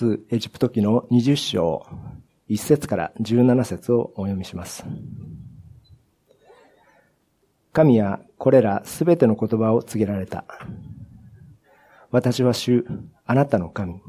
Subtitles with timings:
[0.00, 1.84] 出エジプト記の20章、
[2.48, 4.82] 1節から17節をお読みします。
[7.74, 10.46] 神はこれらすべての言葉を告げられた。
[12.10, 12.86] 私は主、
[13.26, 14.00] あなたの神。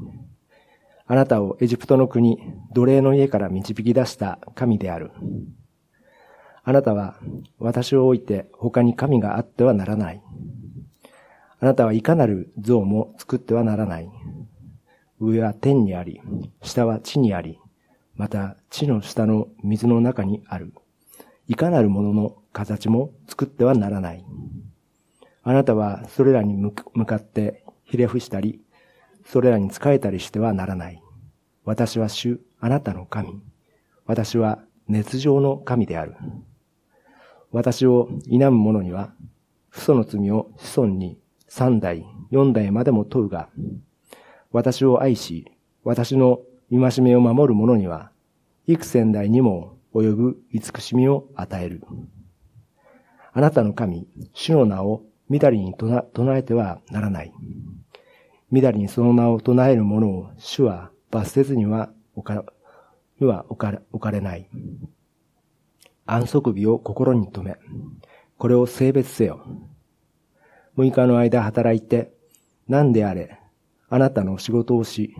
[1.06, 2.38] あなたをエジプトの国、
[2.72, 5.10] 奴隷の家から導き出した神である。
[6.64, 7.16] あなたは
[7.58, 10.22] 私を置いて他に神があってはならない。
[11.60, 14.10] あなたはいかなる像も作ってはならない。
[15.24, 16.20] 上は天にあり、
[16.62, 17.60] 下は地にあり、
[18.16, 20.72] また地の下の水の中にある。
[21.46, 24.24] いかなるものの形も作ってはならない。
[25.44, 26.72] あなたはそれらに向
[27.06, 28.60] かってひれ伏したり、
[29.24, 31.00] それらに仕えたりしてはならない。
[31.64, 33.40] 私は主、あなたの神。
[34.06, 34.58] 私は
[34.88, 36.16] 熱情の神である。
[37.52, 39.12] 私を否む者には、
[39.70, 43.48] 父祖の罪を子孫に三代、四代までも問うが、
[44.52, 45.50] 私を愛し、
[45.82, 48.10] 私の戒めを守る者には、
[48.66, 51.82] 幾千代にも及ぶ慈しみを与える。
[53.32, 57.32] あなたの神、主の名をみだりに唱えてはならない。
[58.50, 62.44] みだりにその名を唱える者を主は罰せずには置か
[63.18, 64.48] には置かれ置かれない。
[66.04, 67.56] 安息日を心に留め、
[68.36, 69.46] これを性別せよ。
[70.76, 72.12] 6日の間働いて、
[72.68, 73.38] 何であれ、
[73.92, 75.14] あなたの仕事をし、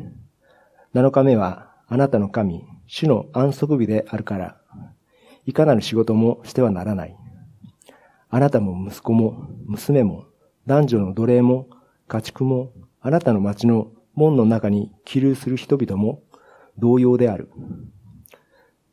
[0.94, 4.56] 7日目はあなたの神、主の安息日であるから、
[5.44, 7.14] いかなる仕事もしてはならない。
[8.30, 10.24] あなたも息子も娘も
[10.66, 11.68] 男女の奴隷も
[12.08, 16.22] 家畜もあなたの町の門の中に起立する人々も
[16.78, 17.50] 同様である。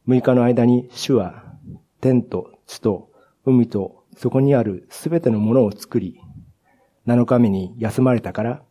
[0.09, 1.55] 6日の間に主は
[2.01, 3.13] 天と地と
[3.45, 6.19] 海とそこにあるすべてのものを作り、
[7.07, 8.61] 7日目に休まれたから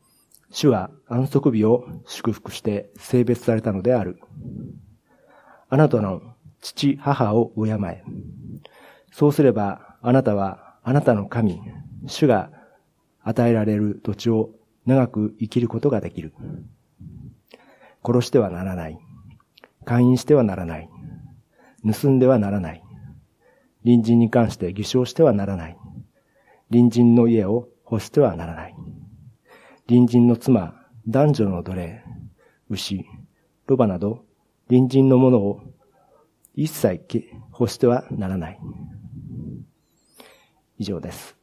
[0.51, 4.19] 主は安息日を祝福して性別されたのである。
[5.69, 6.23] あなたの
[6.61, 8.03] 父、母を敬え。
[9.13, 11.61] そうすれば、あなたは、あなたの神、
[12.07, 12.51] 主が
[13.23, 14.51] 与えられる土地を
[14.87, 16.33] 長く生きることができる。
[18.05, 18.99] 殺してはならない。
[19.85, 20.89] 会員してはならない。
[21.85, 22.83] 盗んではならない。
[23.85, 25.77] 隣人に関して偽証してはならない。
[26.71, 28.75] 隣人の家を欲してはならない。
[29.89, 30.75] 隣人の妻、
[31.07, 32.05] 男女の奴隷、
[32.69, 33.07] 牛、
[33.67, 34.23] ロバなど、
[34.69, 35.63] 隣人のものを
[36.55, 37.03] 一切
[37.59, 38.61] 欲してはならない。
[40.77, 41.39] 以上です。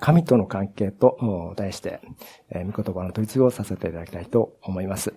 [0.00, 2.02] 神との関係と題して、
[2.50, 5.14] 御言葉の取り次ぎをさせていただきたいと思います。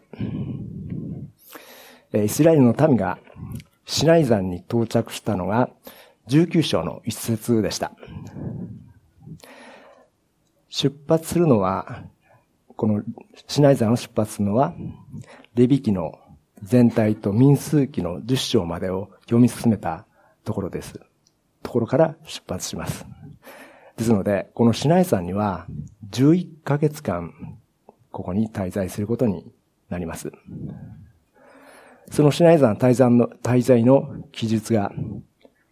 [2.13, 3.19] イスラエルの民が
[3.83, 5.69] シナイ山に到着したのが
[6.29, 7.91] 19章の一節でした。
[10.75, 12.03] 出発するのは、
[12.75, 13.01] この
[13.47, 14.73] シナイ山を出発するのは、
[15.53, 16.19] レビ記の
[16.63, 20.05] 全体と民数記の10章までを読み進めた
[20.43, 20.99] ところです。
[21.63, 23.05] ところから出発します。
[23.95, 25.65] ですので、このシナイ山には
[26.11, 27.57] 11ヶ月間、
[28.11, 29.49] ここに滞在することに
[29.87, 30.33] なります。
[32.11, 34.91] そのシナイ山滞在の、滞在の記述が、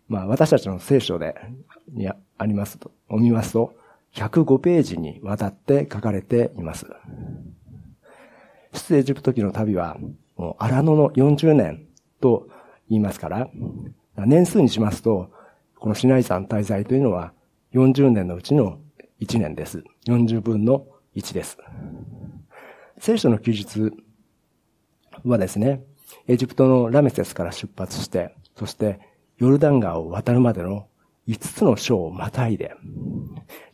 [0.07, 1.35] まあ私たちの聖書で、
[1.91, 2.15] にあ
[2.45, 3.82] りますと、を見ますと、
[4.13, 6.85] 105ページにわたって書かれています。
[8.71, 9.97] 出エジプト記の旅は、
[10.35, 11.87] もう荒野の40年
[12.21, 12.47] と
[12.89, 13.49] 言いますから、
[14.17, 15.31] 年数にしますと、
[15.79, 17.33] このシナイ山滞在というのは
[17.73, 18.79] 40年のうちの
[19.19, 19.83] 1年です。
[20.07, 20.85] 40分の
[21.15, 21.57] 1です。
[22.99, 23.93] 聖書の記述
[25.25, 25.83] はですね、
[26.27, 28.99] エジプトのラメセスから出発して、そして
[29.37, 30.87] ヨルダン川を渡るまでの
[31.27, 32.75] 5つの章をまたいで、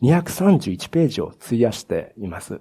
[0.02, 2.60] 231ページを費やしています。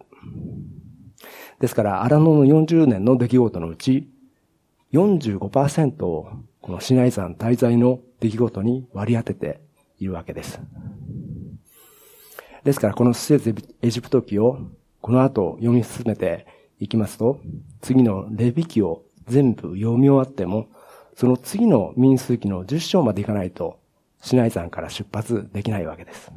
[1.61, 4.09] ですから、荒野の40年の出来事のうち、
[4.93, 6.29] 45%を
[6.61, 9.61] このシナイ山滞在の出来事に割り当てて
[9.99, 10.61] いるわけです。
[12.65, 14.59] ですから、このステエジプト記を
[15.01, 16.47] この後読み進めて
[16.81, 17.41] いきますと、
[17.81, 20.69] 次のレビ記を全部読み終わっても、
[21.15, 23.79] その次の民数記の10章までいかないと、
[24.21, 26.33] シナイ山から出発できないわけです。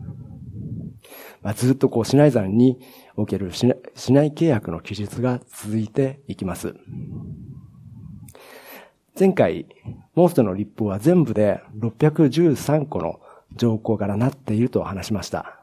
[1.41, 2.79] まあ、ずっとこう、シナイ山に
[3.15, 6.75] おけるシナイ契約の記述が続いていきます。
[9.19, 9.65] 前回、
[10.15, 13.19] モーセの立法は全部で613個の
[13.55, 15.57] 条項からなっていると話しました。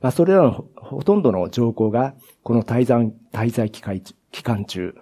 [0.00, 4.94] まあ、それらのほとんどの条項が、この滞在、滞在期間中、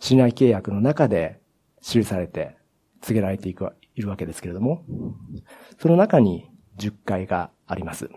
[0.00, 1.40] シナイ契約の中で
[1.80, 2.56] 記されて、
[3.00, 4.84] 告げられていくいるわけですけれども、
[5.80, 6.48] その中に
[6.78, 8.08] 10回があります。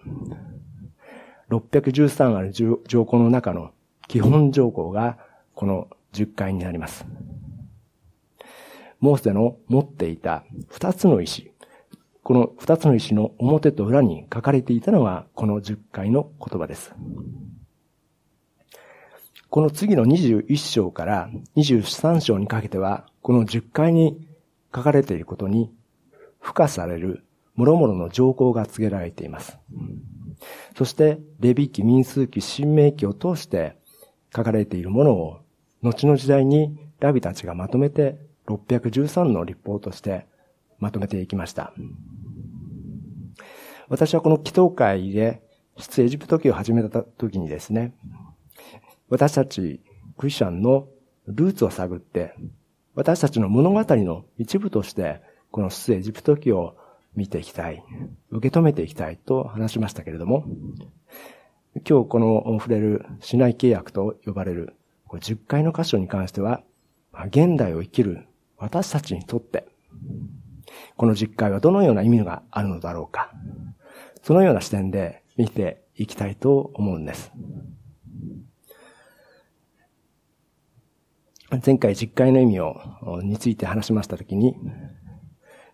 [1.50, 3.72] 613ある条項の中の
[4.08, 5.18] 基本条項が
[5.56, 7.06] この10回になります。
[9.00, 11.52] モーセの持っていた二つの石、
[12.24, 16.94] この二つの石の表と裏に書かれていたのがこの10回の言葉です。
[19.50, 24.29] この次の21章から23章にかけては、この10回に
[24.74, 25.72] 書かれていることに
[26.42, 27.24] 付加される
[27.56, 29.58] 諸々の条項が告げられています。
[30.78, 33.76] そして、レビ記、民数記、新明記を通して
[34.34, 35.40] 書かれているものを、
[35.82, 38.18] 後の時代にラビたちがまとめて
[38.48, 40.26] 613の立法として
[40.80, 41.74] まとめていきました。
[43.90, 45.42] 私はこの祈祷会で
[45.78, 47.94] 出エジプト記を始めた時にですね、
[49.10, 49.82] 私たち
[50.18, 50.88] クリスチャンの
[51.28, 52.36] ルーツを探って、
[53.00, 56.76] 私たちの物語の一部として、この出エジプト記を
[57.16, 57.82] 見ていきたい、
[58.30, 60.44] 受け止めていきたいと話しましたけれども、
[61.90, 64.76] 今日この触れる市内契約と呼ばれる
[65.08, 66.62] 10回の箇所に関しては、
[67.28, 69.66] 現代を生きる私たちにとって、
[70.98, 73.32] この実会はどのような意味があるのだろうか。
[74.24, 77.32] そのような視点で見ていきたいと思うんです。
[81.66, 82.80] 前回実会の意味を、
[83.24, 84.56] について話しましたときに、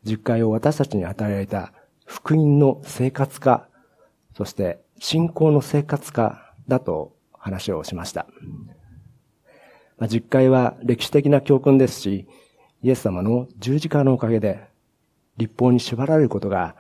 [0.04, 1.74] 実会を私たちに与えられた
[2.06, 3.68] 福音の生活化、
[4.38, 8.26] そして信仰の生活化だと話をしました。
[10.08, 12.28] 実会は歴史的な教訓ですし、
[12.82, 14.68] イエス様の十字架のおかげで、
[15.38, 16.76] 立法に縛られることが、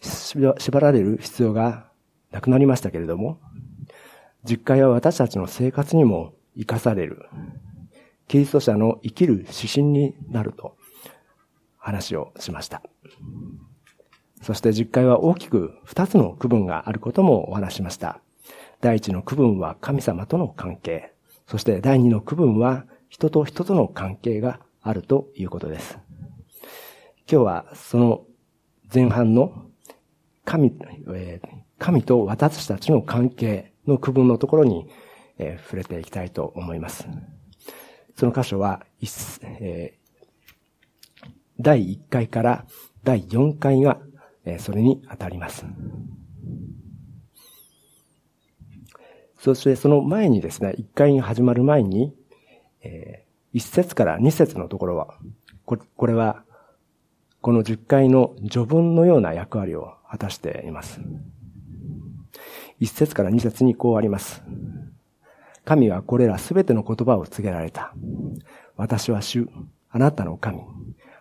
[0.00, 1.90] 縛られる必要が
[2.30, 3.40] なくなりましたけれども、
[4.44, 7.26] 実会は私たちの生活にも生かされる、
[8.26, 10.76] キリスト者の生きる指針になると
[11.78, 12.82] 話をしました。
[14.42, 18.20] そして実会は大きく二つの区分があることもお話しました。
[18.80, 21.12] 第一の区分は神様との関係。
[21.46, 25.98] そして第二の区分は人と人との関係があるということです。
[27.30, 28.24] 今日はその
[28.92, 29.66] 前半の
[30.44, 30.72] 神、
[31.14, 31.40] え、
[31.78, 34.86] 神と私たちの関係の区分のところに、
[35.38, 37.08] えー、触れていきたいと思います。
[38.16, 38.84] その箇所は、
[39.42, 41.24] えー、
[41.60, 42.66] 第1回から
[43.04, 44.00] 第4回が、
[44.44, 45.64] えー、それに当たります。
[49.38, 52.12] そしてその前にですね、1回に始まる前に、
[52.82, 55.18] え一節から二節のところは、
[55.64, 56.44] これは、
[57.40, 61.00] この十回の序文のような役割を果たしています。
[62.80, 64.42] 一節から二節にこうあります。
[65.68, 67.92] 神はこれらすべての言葉を告げられた。
[68.78, 69.50] 私は主、
[69.90, 70.60] あなたの神。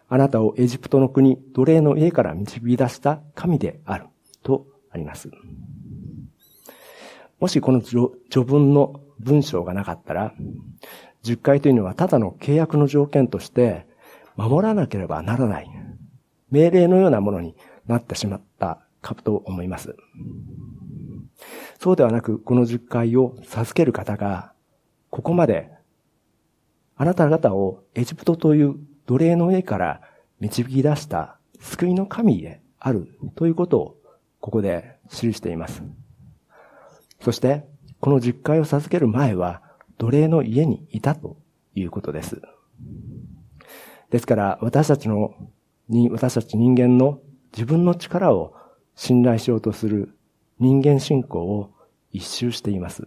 [0.07, 4.05] あなたをエジプトの国、奴隷の家から導き出した神である。
[4.43, 5.29] とあります。
[7.41, 8.09] もしこの序
[8.45, 10.33] 文の文章がなかったら、
[11.23, 13.85] 十回というのはただの契約の条件として
[14.37, 15.69] 守らなければならない
[16.51, 17.53] 命令のようなものに
[17.85, 19.93] なってしまったかと思います。
[21.79, 24.53] そうではなく、この十回を授ける方が、
[25.09, 25.71] ここまで、
[26.95, 28.75] あなた方をエジプトという
[29.05, 30.01] 奴隷の家から
[30.39, 33.97] 導き出した救いの神であるということを、
[34.39, 35.83] ここで記しています。
[37.21, 37.65] そして、
[37.99, 39.61] この十回を授ける前は、
[39.97, 41.37] 奴隷の家にいたと
[41.75, 42.41] いうことです。
[44.09, 45.35] ですから、私たちの、
[46.11, 47.19] 私たち人間の
[47.53, 48.55] 自分の力を
[48.95, 50.16] 信頼しようとする
[50.59, 51.71] 人間信仰を
[52.11, 53.05] 一周しています。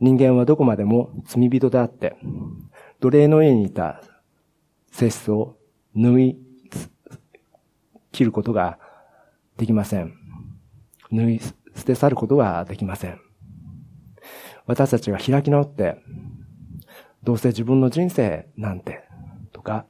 [0.00, 2.16] 人間はどこまでも罪人であって、
[3.00, 4.02] 奴隷の家にいた
[4.90, 5.56] 性質を
[5.94, 6.38] 縫い、
[8.12, 8.78] 切ることが
[9.56, 10.14] できません。
[11.10, 11.52] 縫い捨
[11.84, 13.20] て去ることができません。
[14.66, 15.96] 私たちが開き直って、
[17.22, 19.02] どうせ自分の人生なんて、
[19.52, 19.86] とか、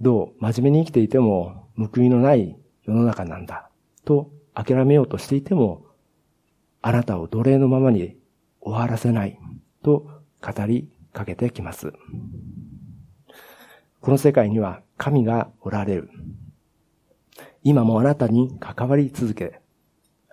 [0.00, 3.70] どう真面目に生きていても報いのない世の中なんだ、
[4.04, 5.86] と諦めようとしていても、
[6.80, 8.16] あなたを奴隷のままに
[8.60, 9.38] 終わらせない、
[9.82, 11.92] と語りかけてきます。
[14.00, 16.10] この世界には神がおられる。
[17.62, 19.60] 今もあなたに関わり続け、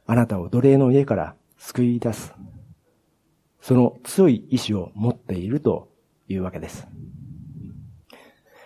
[0.08, 2.34] あなたを奴隷の家から救い出す。
[3.62, 5.92] その強い意志を持っていると
[6.28, 6.88] いうわけです。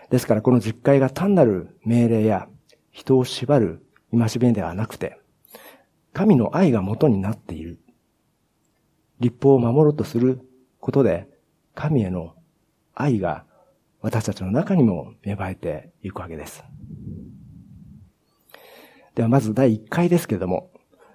[0.09, 2.47] ですからこの実会が単なる命令や
[2.91, 3.83] 人を縛る
[4.17, 5.19] 戒めではなくて、
[6.13, 7.79] 神の愛が元になっている。
[9.19, 10.47] 立法を守ろうとする
[10.79, 11.27] ことで、
[11.75, 12.35] 神への
[12.93, 13.45] 愛が
[14.01, 16.63] 私たちの中にも芽生えていくわけです。
[19.15, 20.71] ではまず第1回ですけれども、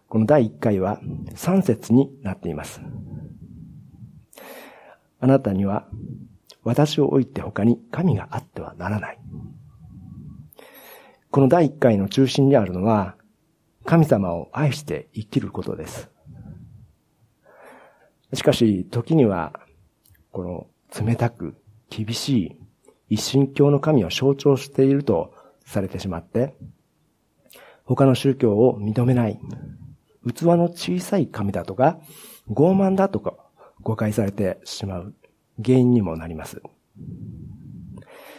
[0.08, 1.00] この第1回は
[1.34, 2.80] 3節になっています。
[5.20, 5.86] あなたには
[6.62, 9.18] 私を置いて他に神があってはならない。
[11.38, 13.14] この第1回の中心にあるのは
[13.84, 16.10] 神様を愛して生きることです。
[18.32, 19.52] しかし、時には、
[20.32, 20.66] この
[21.00, 21.54] 冷たく
[21.90, 22.58] 厳し
[23.08, 25.32] い一神教の神を象徴していると
[25.64, 26.56] されてしまって、
[27.84, 29.38] 他の宗教を認めない、
[30.26, 32.00] 器の小さい神だとか、
[32.50, 33.36] 傲慢だとか
[33.82, 35.14] 誤解されてしまう
[35.64, 36.60] 原因にもなります。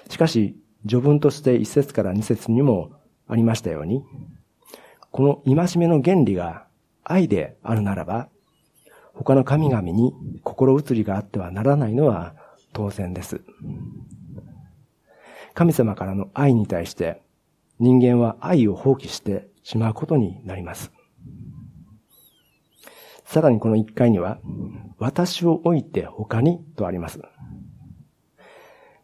[0.10, 0.58] しかし、
[0.88, 2.92] 序文として一節から二節にも
[3.28, 4.04] ありましたように、
[5.12, 6.66] この戒めの原理が
[7.04, 8.30] 愛であるならば、
[9.14, 12.36] 他の神々に心移りがあってはならないのは
[12.74, 13.42] 当然です。
[15.54, 17.22] 神様からの愛に対して
[17.80, 20.92] 人間は愛を放棄してしまうことになります。
[23.26, 24.40] さらにこの一回には、
[24.98, 27.22] 私を置いて他にとあります。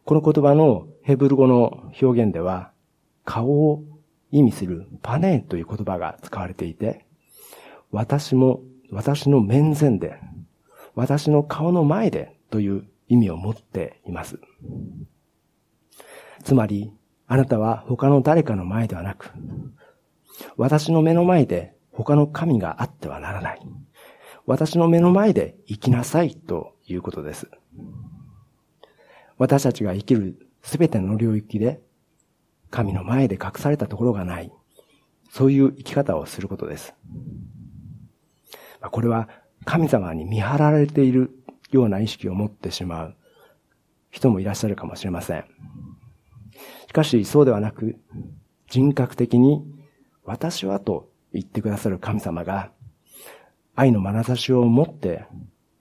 [0.06, 2.70] この言葉のヘブル語の表現では、
[3.24, 3.82] 顔を
[4.30, 7.04] 意味するパネーという言葉が使われていて、
[7.90, 8.60] 私も、
[8.92, 10.20] 私の面前で、
[10.94, 14.38] 私の顔の前でという意味を持っています。
[16.44, 16.92] つまり、
[17.26, 19.32] あなたは他の誰かの前ではなく、
[20.56, 23.60] 私の目の前で他の神があってはならない。
[24.46, 27.50] 私の目の前で生きなさいということです。
[29.38, 31.80] 私たちが生きるすべての領域で、
[32.70, 34.50] 神の前で隠されたところがない。
[35.30, 36.94] そういう生き方をすることです。
[38.80, 39.28] これは
[39.64, 41.30] 神様に見張られている
[41.70, 43.16] ような意識を持ってしまう
[44.10, 45.44] 人もいらっしゃるかもしれません。
[46.88, 47.96] しかしそうではなく、
[48.68, 49.64] 人格的に
[50.24, 52.70] 私はと言ってくださる神様が
[53.74, 55.26] 愛の眼差しを持って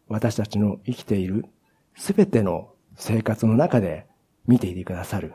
[0.07, 1.45] 私たちの生きている
[1.95, 4.06] すべての生活の中で
[4.48, 5.34] 見ていてくださる。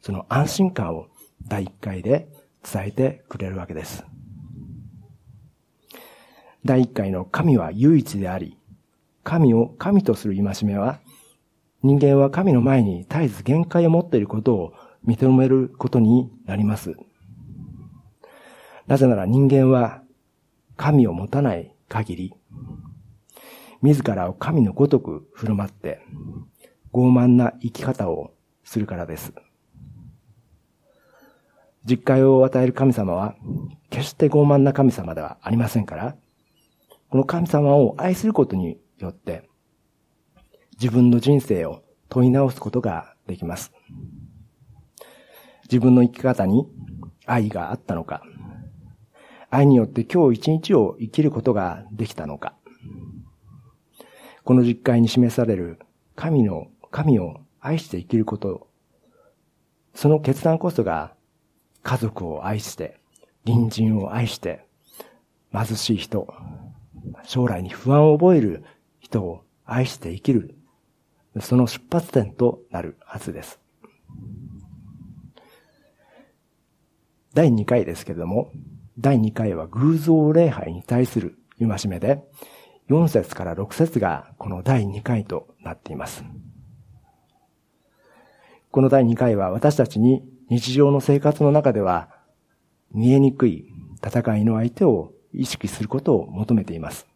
[0.00, 1.06] その安心感を
[1.46, 2.28] 第一回で
[2.62, 4.04] 伝えてくれるわけです。
[6.64, 8.56] 第一回の神は唯一であり、
[9.24, 11.00] 神を神とする戒めは、
[11.82, 14.72] 人間は神の前に絶えず限界を持っていることを
[15.04, 16.94] 認めることになります。
[18.86, 20.02] なぜなら人間は
[20.76, 22.34] 神を持たない限り、
[23.82, 26.00] 自らを神のごとく振る舞って、
[26.92, 28.32] 傲慢な生き方を
[28.64, 29.32] するからです。
[31.84, 33.34] 実会を与える神様は、
[33.90, 36.16] 決して傲慢な神様ではありませんから、
[37.10, 39.48] この神様を愛することによって、
[40.80, 43.72] 自分の人生を問い直すことができます。
[45.64, 46.66] 自分の生き方に
[47.26, 48.22] 愛があったのか、
[49.50, 52.54] 愛によって今日一日を生きることができたのか、
[54.44, 55.78] この実会に示される
[56.16, 58.68] 神の、神を愛して生きること、
[59.94, 61.14] その決断こそが
[61.82, 63.00] 家族を愛して、
[63.44, 64.66] 隣人を愛して、
[65.52, 66.32] 貧しい人、
[67.24, 68.62] 将来に不安を覚える
[69.00, 70.54] 人を愛して生きる、
[71.40, 73.58] その出発点となるはずです。
[77.32, 78.52] 第2回ですけれども、
[78.98, 82.22] 第2回は偶像礼拝に対する戒めで、
[82.90, 86.22] 4節から6節がこの第2回となっています。
[88.72, 92.08] この第2回は私たちに日常の生活の中では
[92.90, 93.66] 見えにくい
[94.02, 97.06] 戦いの相手を意識することを求めています。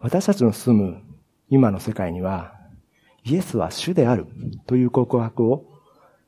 [0.00, 1.02] 私たちの住む
[1.48, 2.52] 今の世界には
[3.24, 4.26] イエスは主である
[4.66, 5.64] という告白を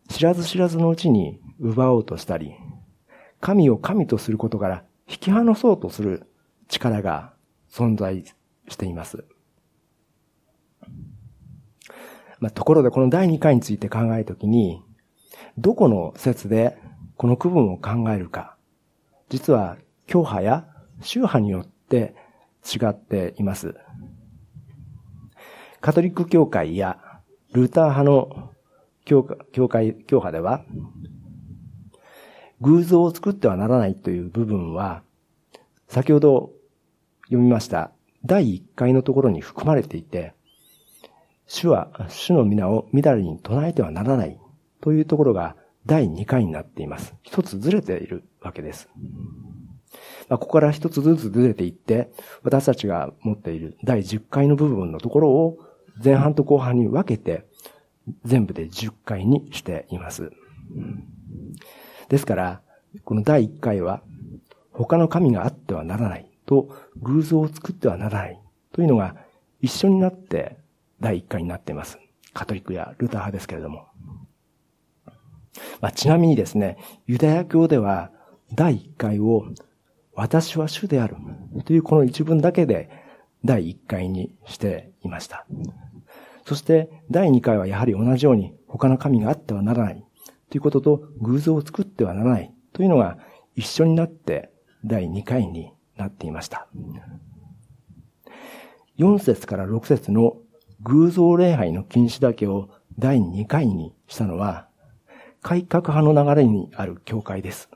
[0.08, 2.54] 知らず知らずのうちに奪おうとしたり、
[3.42, 6.26] 神を神とすることから引き離そうとする
[6.68, 7.34] 力が
[7.70, 8.24] 存在
[8.66, 9.26] しています。
[12.40, 14.82] まあ、ところでこの第2回について考えるときに、
[15.58, 16.76] どこの説で
[17.16, 18.56] この区分を考えるか、
[19.28, 19.76] 実は
[20.06, 20.66] 教派や
[21.00, 22.14] 宗派によって
[22.64, 23.74] 違っています。
[25.80, 26.98] カトリック教会や
[27.52, 28.50] ルーター派の
[29.04, 30.64] 教教会、教派では、
[32.60, 35.02] 偶像を作ってはならないという部分は、
[35.88, 36.50] 先ほど
[37.26, 37.92] 読みました
[38.24, 40.34] 第1回のところに含まれていて、
[41.46, 44.38] 主は主の皆を乱れに唱えてはならない
[44.80, 47.14] というところが第2回になっています。
[47.22, 48.88] 一つずれているわけです。
[50.28, 52.10] まあ、ここから一つずつずれていって、
[52.42, 55.58] 私たちが持っている第10回の部分のところを
[56.02, 57.46] 前半と後半に分けて、
[58.24, 60.32] 全部で10回にしています。
[62.08, 62.60] ですから、
[63.04, 64.02] この第1回は、
[64.72, 66.68] 他の神があってはならないと
[67.02, 68.40] 偶像を作ってはならない
[68.72, 69.16] というのが
[69.62, 70.58] 一緒になって
[71.00, 71.98] 第一回になっています。
[72.32, 73.86] カトリックやルター派ですけれども。
[75.80, 76.76] まあ、ちなみにですね、
[77.06, 78.10] ユダヤ教では
[78.54, 79.46] 第一回を
[80.14, 81.16] 私は主である
[81.64, 82.90] というこの一文だけで
[83.44, 85.46] 第一回にしていました。
[86.46, 90.04] そして第二回はやはり同じように他の神があってはならない
[90.50, 93.18] ということと偶像を作ってはならないというのが
[93.56, 94.50] 一緒になって
[94.84, 96.68] 第二回になっていました。
[98.98, 100.38] 4節から6節の
[100.82, 102.68] 偶像礼拝の禁止だけを
[102.98, 104.68] 第2回にしたのは、
[105.42, 107.68] 改革派の流れにある教会です。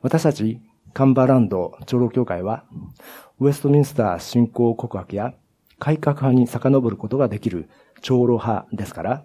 [0.00, 0.60] 私たち
[0.94, 2.64] カンバーランド長老協会は、
[3.38, 5.34] ウェストミンスター信仰告白や
[5.78, 7.68] 改革派に遡ることができる
[8.00, 9.24] 長老派ですから、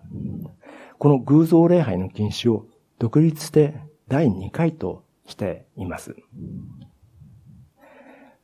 [0.99, 2.67] この偶像礼拝の禁止を
[2.99, 3.75] 独立して
[4.07, 6.15] 第2回としています。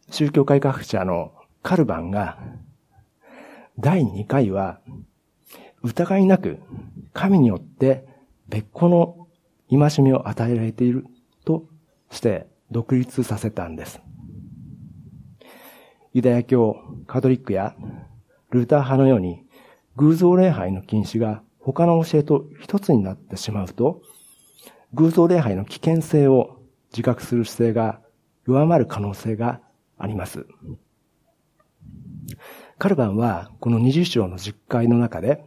[0.09, 2.39] 宗教改革者のカルバンが、
[3.81, 4.81] 第2回は
[5.83, 6.59] 疑いなく
[7.13, 8.05] 神によって
[8.50, 9.27] 別個の
[9.69, 11.05] 戒めを与えられている
[11.45, 11.63] と
[12.12, 14.01] して独立させたんです。
[16.13, 16.75] ユダヤ教、
[17.07, 17.75] カトリックや
[18.50, 19.43] ルーター派のように
[19.95, 24.01] 偶像礼拝の禁止が他の教えと一つになってしまうと、
[24.93, 26.57] 偶像礼拝の危険性を
[26.91, 28.01] 自覚する姿勢が
[28.45, 29.62] 弱まる可能性が
[29.98, 30.45] あります。
[32.79, 35.43] カルバンはこの20章の実会の中で、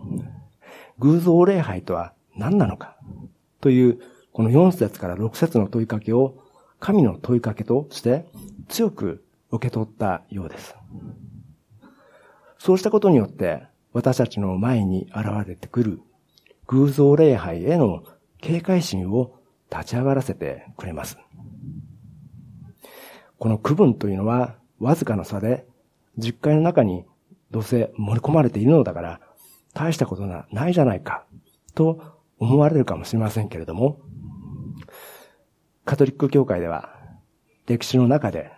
[0.98, 2.98] 偶像礼拝とは何なのか
[3.62, 4.00] という
[4.32, 6.34] この4節から6節の問いかけを
[6.78, 8.26] 神の問いかけとして
[8.68, 10.76] 強く受け取ったようです。
[12.58, 13.62] そうしたことによって
[13.94, 16.00] 私たちの前に現れてくる
[16.66, 18.04] 偶像礼拝への
[18.42, 19.34] 警戒心を
[19.70, 21.16] 立ち上がらせてくれます。
[23.38, 25.66] この区分というのはわずかな差で
[26.18, 27.06] 実会の中に
[27.52, 29.20] どうせ盛り込まれているのだから
[29.74, 31.24] 大したことがないじゃないか
[31.74, 32.00] と
[32.38, 34.00] 思われるかもしれませんけれども、
[35.85, 36.90] カトリック教会では
[37.66, 38.50] 歴史の中で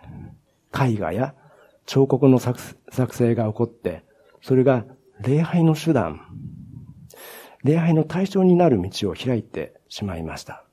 [0.73, 1.35] 絵画や
[1.85, 2.59] 彫刻の作
[3.15, 4.03] 成が起こって、
[4.41, 4.85] それが
[5.21, 6.21] 礼拝の手段、
[7.63, 10.65] 礼拝の対象になる道を開いてしまいました。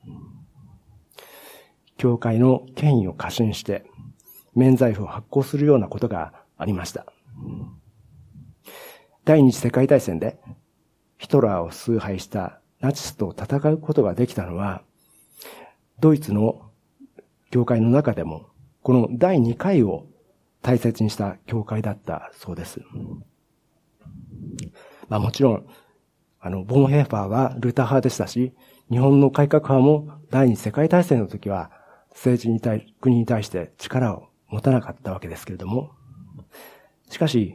[1.96, 3.84] 教会の権威を過信して、
[4.54, 7.06] 免罪符を発行するようなことがありました。
[9.24, 10.38] 第二次世界大戦で
[11.16, 14.82] ヒトラーを崇拝したナチスと戦うことができたのは、
[16.00, 16.62] ドイツの
[17.52, 18.48] 教会の中でも、
[18.82, 20.06] この第2回を
[20.62, 22.80] 大切にした教会だったそうです。
[25.08, 25.66] まあもちろん、
[26.40, 28.52] あの、ボンヘーファーはルター派でしたし、
[28.90, 31.70] 日本の改革派も第二次世界大戦の時は
[32.10, 35.92] 政治に対、国に対して力を持たなかったわけですけれども、
[37.08, 37.54] しかし、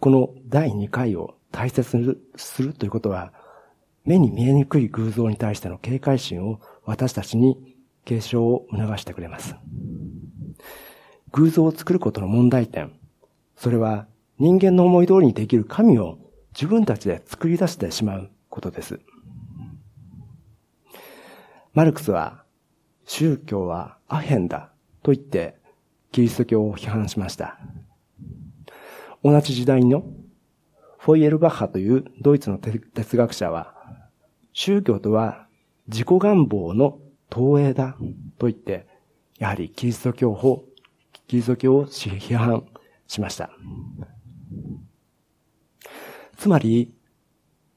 [0.00, 3.32] この第2回を大切にするということは、
[4.04, 9.54] 目に見えにくい偶像に対しての警戒心を私たちに継承を促してくれます。
[11.32, 12.92] 偶像を作ることの問題点、
[13.56, 14.06] それは
[14.38, 16.18] 人間の思い通りにできる神を
[16.54, 19.00] 自分たちで作り出してしまうことです。
[21.74, 22.44] マルクスは
[23.04, 25.56] 宗教はアヘンだと言って
[26.10, 27.58] キリスト教を批判しました。
[29.22, 30.04] 同じ時代の
[30.98, 33.74] フォイエルバッハというドイツの哲学者は
[34.52, 35.46] 宗教とは
[35.88, 37.96] 自己願望の投影だ
[38.38, 38.86] と言って、
[39.38, 40.64] やはりキリスト教法、
[41.26, 42.64] キリスト教を批判
[43.06, 43.50] しました。
[46.36, 46.92] つまり、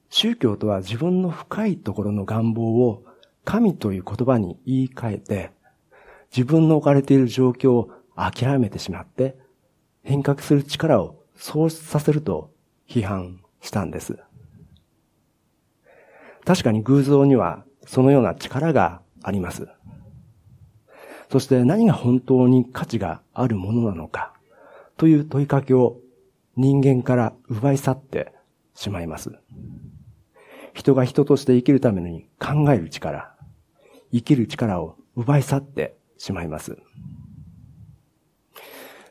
[0.10, 3.04] 宗教とは自分の深いところの願望を
[3.46, 5.52] 神という言葉に言い換えて、
[6.36, 9.38] 自分の置かれている状況を諦めてしまって、
[10.04, 12.54] 変革する力を喪失させると
[12.88, 14.18] 批判したんです。
[16.46, 19.68] 確かに偶像にはそのような力があります。
[21.30, 24.34] そして何が本当に価値があるものなのか
[24.96, 25.98] という問いかけを
[26.56, 28.32] 人間から奪い去って
[28.74, 29.32] しまいます。
[30.74, 33.36] 人が人として生きるために考える力、
[34.14, 36.78] 生きる力を奪い去ってしまいます。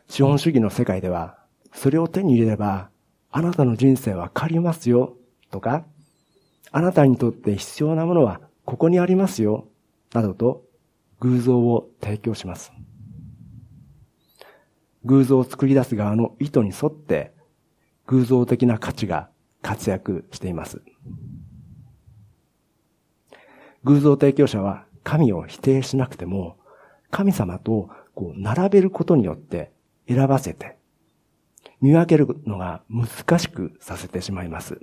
[0.09, 1.42] 資本主義の世界では、
[1.73, 2.91] それを手に入れれば、
[3.31, 5.17] あなたの人生は変わりますよ、
[5.51, 5.85] とか、
[6.71, 9.67] あなたにとって必要なものはここにありますよ、
[10.13, 10.65] などと
[11.21, 12.73] 偶像を提供します。
[15.05, 17.33] 偶像を作り出す側の意図に沿って
[18.07, 19.29] 偶像的な価値が
[19.61, 20.83] 活躍しています。
[23.85, 26.57] 偶像提供者は神を否定しなくても、
[27.11, 29.73] 神様とこう並べることによって
[30.09, 30.77] 選ばせて、
[31.83, 34.79] 見分けるのが難しくさせてしまいます。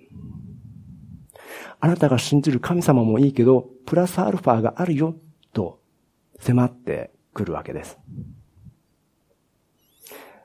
[1.80, 5.16] あなたが信じる神様もいいけど、プラスアルファがあるよ、
[5.54, 5.80] と
[6.40, 7.98] 迫ってくるわけです。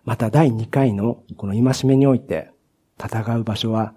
[0.04, 2.50] また第2回のこの戒めにおいて
[3.02, 3.94] 戦う場所は、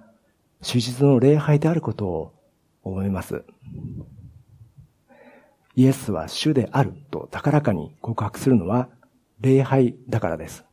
[0.61, 2.33] 主実の礼拝であることを
[2.81, 3.43] 思います。
[5.75, 8.89] イエスは主であると高らかに告白するのは
[9.41, 10.66] 礼拝だからです。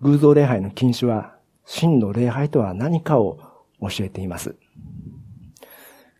[0.00, 3.38] 偶像礼拝の禁止は真の礼拝とは何かを
[3.80, 4.56] 教えています。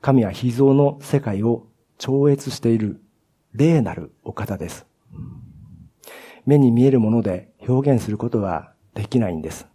[0.00, 1.66] 神は秘蔵の世界を
[1.98, 3.00] 超越している
[3.52, 4.86] 霊なるお方です。
[6.44, 9.68] 目に見えるもので表現することはできないんです。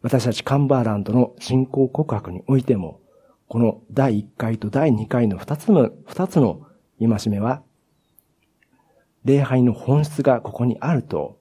[0.00, 3.00] 私たちカンバーランドの信仰告白においても、
[3.48, 6.66] この第1回と第2回の2つの、2つの
[7.00, 7.62] 戒めは、
[9.24, 11.37] 礼拝の本質がここにあると、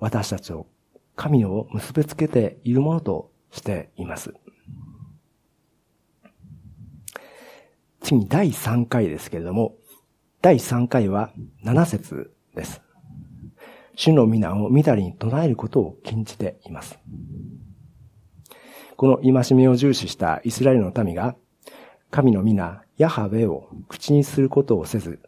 [0.00, 0.66] 私たちを
[1.14, 4.34] 神を結びつけているものとしています。
[8.00, 9.76] 次に第3回ですけれども、
[10.42, 11.30] 第3回は
[11.64, 12.80] 7節です。
[13.94, 16.98] 主の皆をみだりに唱えることを禁じています。
[18.96, 21.36] この戒めを重視したイスラエルの民が、
[22.10, 25.20] 神の皆、ヤハウェを口にすることをせず、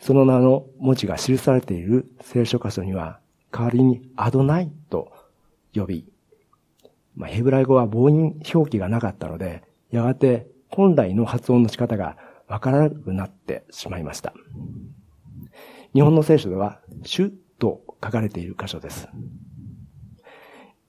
[0.00, 3.20] その名の文字が記されている聖書箇所には、
[3.56, 5.12] 代わりにアドナイと
[5.72, 6.12] 呼び、
[7.14, 9.62] まあ、ヘブライ語は母音表記がなかったので、
[9.92, 12.16] やがて本来の発音の仕方が
[12.48, 14.34] わからなくなってしまいました。
[15.94, 19.08] 日本の聖書では、主と書かれている箇所です。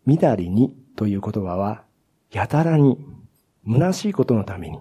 [0.07, 1.83] みだりにという言葉は、
[2.31, 2.97] やたらに、
[3.67, 4.79] 虚しいことのために、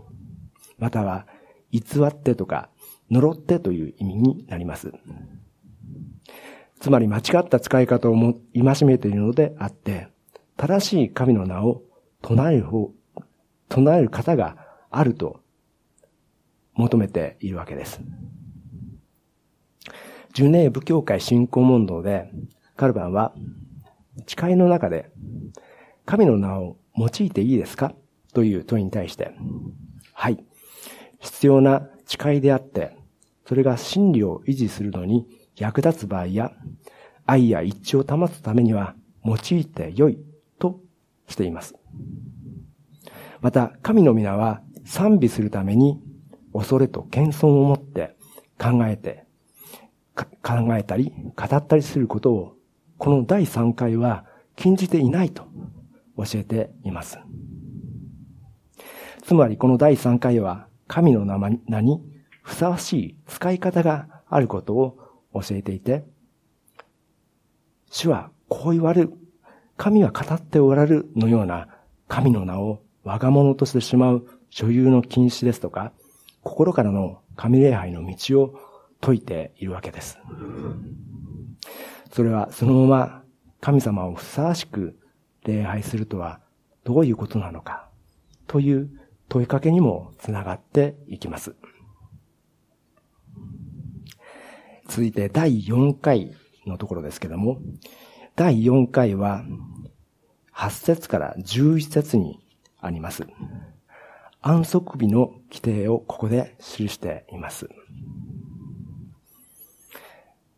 [0.78, 1.26] または、
[1.70, 2.70] 偽ってとか、
[3.10, 4.92] 呪ってという意味になります。
[6.84, 10.08] つまり間違った使い方をも戒めているのであって、
[10.58, 11.80] 正しい神の名を
[12.20, 12.92] 唱える方、
[13.70, 14.58] 唱える方が
[14.90, 15.40] あると
[16.74, 18.02] 求めているわけです。
[20.34, 22.30] ジュネーブ教会信仰問答で、
[22.76, 23.32] カルバンは、
[24.26, 25.10] 誓いの中で、
[26.04, 27.94] 神の名を用いていいですか？
[28.34, 29.34] という問いに対して、
[30.12, 30.44] はい。
[31.18, 32.94] 必要な誓いであって、
[33.46, 36.52] それが真理を維持するのに役立つ場合や、
[37.26, 40.18] 愛や一致を保つためには用いて良い
[40.58, 40.80] と
[41.28, 41.74] しています。
[43.40, 46.00] また、神の皆は賛美するために
[46.52, 48.16] 恐れと謙遜を持って
[48.58, 49.24] 考えて、
[50.42, 52.56] 考えたり語ったりすることを、
[52.98, 54.24] この第3回は
[54.56, 55.44] 禁じていないと
[56.16, 57.18] 教えています。
[59.22, 62.02] つまりこの第3回は神の名に
[62.42, 64.98] ふさわしい使い方があることを
[65.34, 66.04] 教えていて、
[67.90, 69.12] 主はこう言われる、
[69.76, 71.68] 神は語っておられるのような
[72.08, 75.92] 神の名を我が物としてしまう所有の禁止ですとか、
[76.42, 78.58] 心からの神礼拝の道を
[79.02, 80.18] 説いているわけです。
[82.12, 83.22] それはそのまま
[83.60, 84.96] 神様をふさわしく
[85.44, 86.40] 礼拝するとは
[86.84, 87.88] どういうことなのか
[88.46, 88.90] という
[89.28, 91.56] 問いかけにもつながっていきます。
[94.94, 96.36] 続いて第4回
[96.68, 97.58] のところですけども、
[98.36, 99.44] 第4回は
[100.54, 102.38] 8節から11節に
[102.80, 103.26] あります。
[104.40, 107.68] 安息日の規定をここで記しています。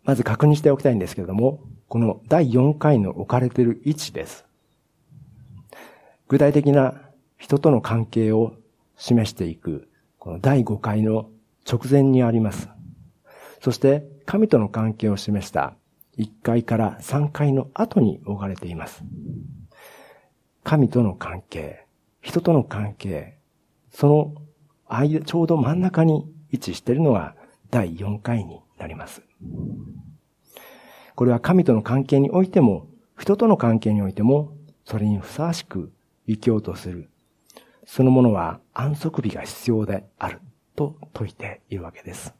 [0.04, 4.44] まず確認しておきたいんですけれども、この第4回の置かれている位置です。
[6.28, 7.00] 具体的な
[7.38, 8.52] 人との関係を
[8.98, 11.30] 示していく、この第5回の
[11.66, 12.75] 直前にあります。
[13.66, 15.74] そして、神との関係を示した
[16.18, 19.02] 1回から3回の後に置かれています。
[20.62, 21.84] 神との関係、
[22.20, 23.40] 人との関係、
[23.90, 24.34] その
[24.86, 27.34] 間、ちょうど真ん中に位置しているのが
[27.68, 29.20] 第4回になります。
[31.16, 32.86] これは神との関係においても、
[33.18, 35.90] 人との関係においても、それにふさわしく
[36.28, 37.10] 生きようとする。
[37.84, 40.38] そのものは安息日が必要である
[40.76, 42.32] と説いているわけです。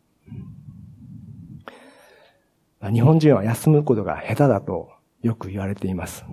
[2.83, 4.91] 日本人は休むことが下手だと
[5.23, 6.25] よく言われています。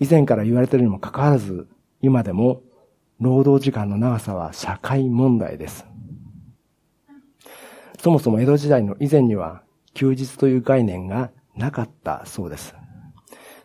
[0.00, 1.68] 以前から言われているにもかかわらず、
[2.02, 2.62] 今でも
[3.20, 5.86] 労働時間の長さは社会問題です。
[7.98, 9.62] そもそも江戸時代の以前には
[9.92, 12.74] 休日という概念がなかったそうです。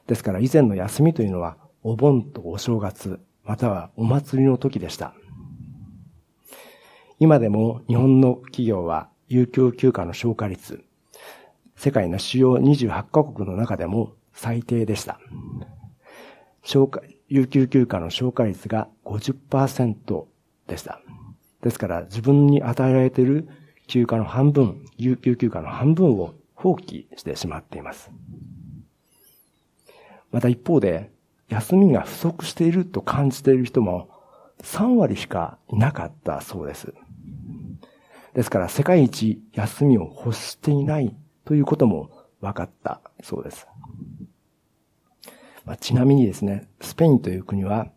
[0.08, 5.14] ですから以前の休みというのはお盆とお正月、またはお祭りの時でした。
[7.20, 10.84] 今でも日本の企業は有給休暇の消化率、
[11.76, 15.20] 世界の主要28カ国の中でも最低でした。
[16.64, 20.26] 消化、有給休暇の消化率が50%
[20.68, 21.02] でした。
[21.62, 23.48] ですから自分に与えられている
[23.88, 28.12] 休暇の半分、有給休暇の半分を放棄してしまっています。
[30.32, 31.12] また一方で、
[31.48, 34.10] 休みが不足していると感じている人も
[34.64, 36.94] 3割しかいなかったそうです。
[38.34, 42.10] ですから世界一休みを欲していないということも
[42.42, 43.68] 分かったそうです。
[45.66, 47.88] まあ、ちなみにですね、スペインという国は、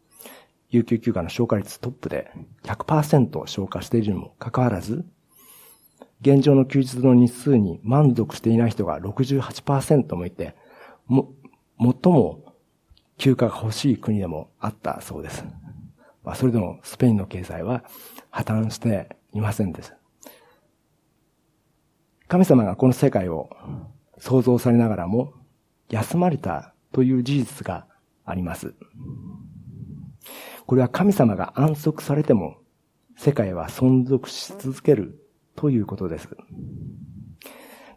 [0.70, 2.30] 有給休暇の消化率トップで
[2.64, 5.04] 100%消化しているにもかかわらず、
[6.20, 10.56] 現状の休日の日数に満足していない人が68%もいて、
[11.06, 11.32] も、
[11.78, 12.54] 最も
[13.18, 15.44] 休暇が欲しい国でもあったそうです。
[16.24, 17.84] まあ、それでもスペインの経済は
[18.30, 19.96] 破綻していませんでした。
[22.28, 23.48] 神様がこの世界を
[24.18, 25.32] 創造されながらも
[25.88, 27.86] 休まれたという事実が
[28.24, 28.74] あります。
[30.66, 32.58] これは神様が安息されても
[33.16, 35.18] 世界は存続し続ける
[35.56, 36.28] ということです。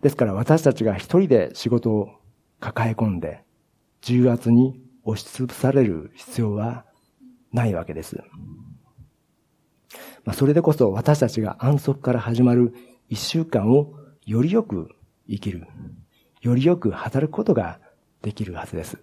[0.02, 2.10] ですから私たちが一人で仕事を
[2.62, 3.44] 抱え込んで
[4.02, 6.86] 重圧に押しつぶされる必要は
[7.52, 8.18] ないわけです。
[10.24, 12.74] まあ、それでこそ私たちが安息から始まる
[13.10, 13.94] 一週間を
[14.26, 14.90] よりよく
[15.28, 15.68] 生きる、
[16.42, 17.80] よりよく働くことが
[18.22, 18.98] できるはずです。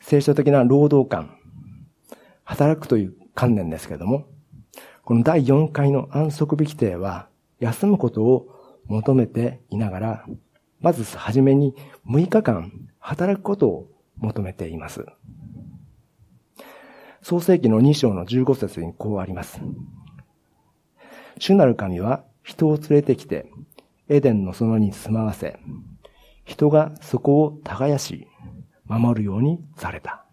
[0.00, 1.38] 聖書的な労働感、
[2.44, 4.26] 働くという観念ですけれども、
[5.04, 7.28] この第4回の安息日規定は、
[7.60, 8.48] 休むことを
[8.86, 10.26] 求めていながら、
[10.80, 11.74] まずはじめに
[12.06, 15.04] 6日間働くことを求めています。
[17.22, 19.60] 創世記の2章の15節にこうあります。
[21.38, 23.50] 主なる神は人を連れてきて、
[24.08, 25.58] エデンの園に住まわせ、
[26.44, 28.26] 人がそこを耕し、
[28.86, 30.26] 守るようにされた。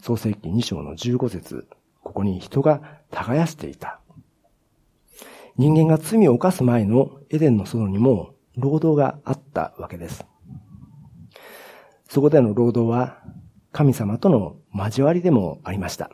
[0.00, 1.68] 創世記2章の15節
[2.02, 4.00] ここに人が耕していた。
[5.56, 10.24] 人間が罪を犯す前のエデンの園にも労働があったわけです。
[12.08, 13.18] そこでの労働は
[13.72, 16.10] 神様との交わりでもありました。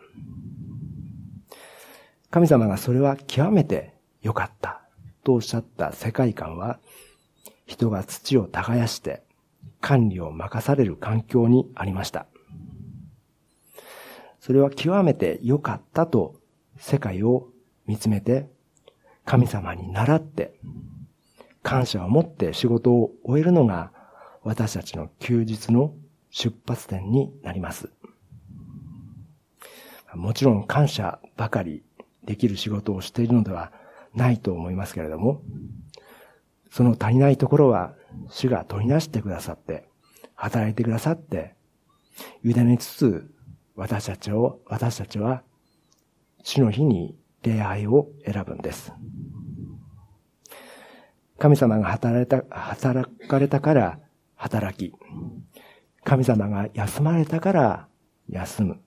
[2.31, 3.94] 神様がそれは極めて
[4.25, 4.81] 良かった
[5.23, 6.81] とおっしゃった世界観は
[7.67, 9.23] 人が土を耕して
[9.81, 12.27] 管理を任される環境にありました。
[14.41, 16.35] それは極めて良かったと
[16.79, 17.49] 世界を
[17.87, 18.49] 見つめて
[19.25, 20.55] 神様に倣って
[21.63, 23.93] 感謝を持って仕事を終えるのが
[24.43, 25.95] 私たちの休日の
[26.31, 27.91] 出発点になります。
[30.15, 31.83] もちろん感謝ばかり
[32.25, 33.73] できる仕事をしているのでは
[34.15, 35.43] ないと思いますけれども、
[36.71, 37.95] その足りないところは
[38.29, 39.89] 主が取りなしてくださって、
[40.35, 41.55] 働いてくださって、
[42.43, 43.31] 委ねつつ、
[43.77, 45.43] 私たちを、私たちは、
[46.43, 48.93] 主の日に礼拝を選ぶんです。
[51.39, 53.99] 神様が働いた、働かれたから
[54.37, 54.95] 働き、
[56.05, 57.89] 神様が休まれたから
[58.29, 58.81] 休む。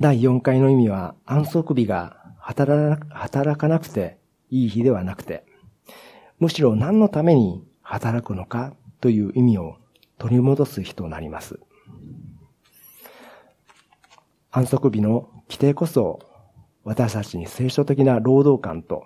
[0.00, 4.18] 第4回の意味は安息日が働かなくて
[4.50, 5.46] いい日ではなくて、
[6.40, 9.76] むしろ何のために働くのかという意味を
[10.18, 11.60] 取り戻す日となります。
[14.50, 16.18] 安息日の規定こそ
[16.84, 19.04] 私たちに聖書的な労働感と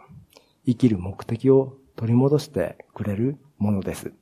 [0.67, 4.13] 生きる目的を取り戻してくれるものです。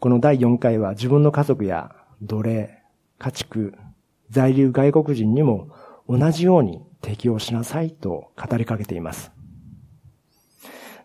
[0.00, 2.82] この第4回は自分の家族や奴隷、
[3.18, 3.74] 家畜、
[4.30, 5.68] 在留外国人にも
[6.08, 9.30] 同じように適用しなさいと語りかけています。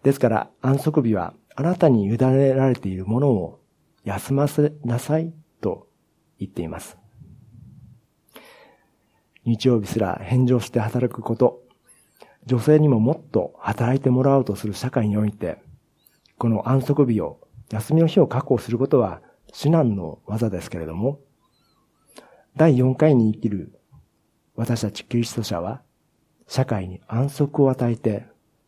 [0.03, 3.59] ですから安息日はあなたに委ねられているものを
[4.03, 5.87] 休ませなさいと
[6.39, 6.97] 言っています。
[9.45, 11.61] 日曜日すら返上して働くこと、
[12.45, 15.61] 女性にももっと働いてもらおうとする社会において、
[16.37, 17.39] この安息日を、
[17.71, 21.19] 休みの日を確保することは至難の技ですけれども、
[22.55, 23.79] 第4回に生きる
[24.55, 25.81] 私たちキリスト者は、
[26.47, 28.27] 社会に安息を与えて、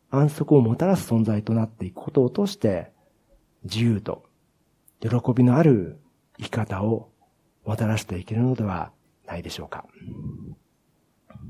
[0.09, 2.91] 安息をもたらす存在となっていくことを通して、
[3.63, 4.23] 自由と
[4.99, 5.99] 喜びのある
[6.37, 7.09] 生き方を
[7.65, 8.91] もたらしていけるのでは
[9.27, 9.85] ないでしょうか。
[11.29, 11.43] 今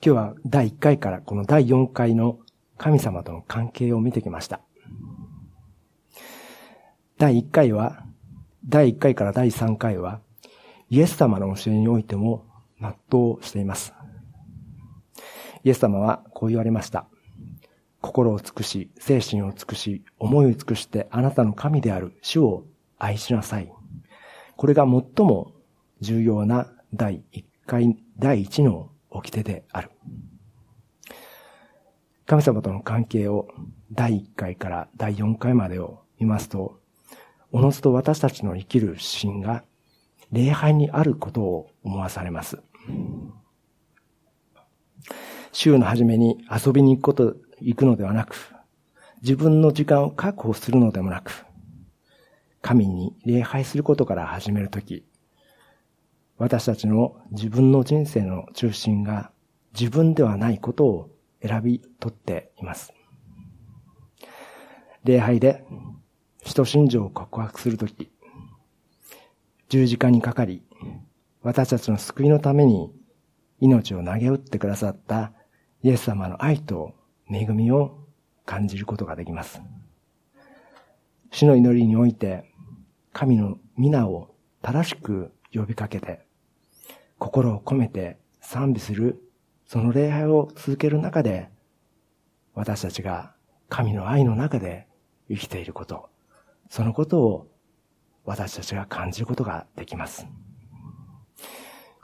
[0.00, 2.38] 日は第1回からこの第4回の
[2.76, 4.60] 神様との関係を見てきました。
[7.18, 8.04] 第1回は、
[8.66, 10.20] 第1回から第3回は、
[10.94, 12.46] イエス様の教えにおいても
[13.10, 13.92] 全うしています。
[15.64, 17.08] イエス様はこう言われました。
[18.00, 22.64] 心を尽くし、精神を尽くし、思いを尽くしてあなたの神である主を
[22.96, 23.72] 愛しなさい。
[24.54, 25.50] これが最も
[26.00, 29.90] 重要な第一回、第一の掟である。
[32.24, 33.48] 神様との関係を
[33.90, 36.78] 第1回から第4回までを見ますと、
[37.50, 39.64] おのずと私たちの生きる心が
[40.34, 42.58] 礼拝にあることを思わされます。
[45.52, 48.34] 週の初めに遊びに行くこと、行くのではなく、
[49.22, 51.46] 自分の時間を確保するのでもなく、
[52.60, 55.06] 神に礼拝することから始めるとき、
[56.36, 59.30] 私たちの自分の人生の中心が
[59.78, 62.92] 自分ではないことを選び取っています。
[65.04, 65.64] 礼拝で
[66.44, 68.10] 使徒信条を告白するとき、
[69.68, 70.62] 十字架にかかり、
[71.42, 72.92] 私たちの救いのために
[73.60, 75.32] 命を投げ打ってくださった
[75.82, 76.94] イエス様の愛と
[77.30, 77.98] 恵みを
[78.44, 79.60] 感じることができます。
[81.30, 82.50] 主の祈りにおいて、
[83.12, 86.24] 神の皆を正しく呼びかけて、
[87.18, 89.20] 心を込めて賛美する、
[89.66, 91.48] その礼拝を続ける中で、
[92.54, 93.34] 私たちが
[93.68, 94.86] 神の愛の中で
[95.28, 96.08] 生きていること、
[96.70, 97.48] そのことを
[98.24, 100.26] 私たちが感じることができます。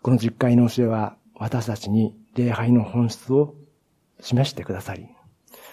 [0.02, 3.54] この実会の教えは私たちに礼拝の本質を
[4.20, 5.08] 示してくださり、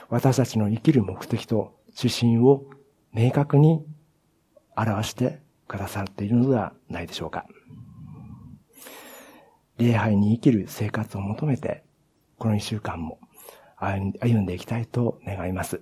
[0.09, 2.65] 私たちの生きる目的と指針を
[3.11, 3.85] 明確に
[4.75, 7.45] 表してくださっているのではないでしょうか。
[9.77, 11.83] 礼拝に生きる生活を求めて、
[12.37, 13.19] この一週間も
[13.79, 15.81] 歩んでいきたいと願います。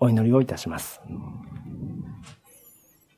[0.00, 1.00] お祈りをいたします。